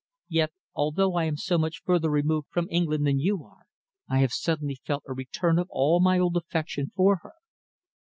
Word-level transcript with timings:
Yet, 0.29 0.51
although 0.73 1.13
I 1.13 1.25
am 1.25 1.37
so 1.37 1.59
much 1.59 1.83
further 1.85 2.09
removed 2.09 2.47
from 2.49 2.67
England 2.71 3.05
than 3.05 3.19
you 3.19 3.43
are, 3.45 3.67
I 4.09 4.17
have 4.21 4.33
suddenly 4.33 4.81
felt 4.83 5.03
a 5.07 5.13
return 5.13 5.59
of 5.59 5.67
all 5.69 5.99
my 5.99 6.17
old 6.17 6.35
affection 6.35 6.91
for 6.95 7.17
her." 7.17 7.33